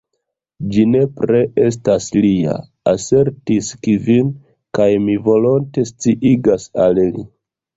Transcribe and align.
"Ĝi 0.75 0.85
nepre 0.93 1.41
estas 1.65 2.07
lia," 2.23 2.55
asertis 2.93 3.69
Kvin, 3.89 4.33
"kaj 4.79 4.89
mi 5.05 5.19
volonte 5.29 5.85
sciigas 5.91 6.67
al 6.87 6.99
li. 7.13 7.27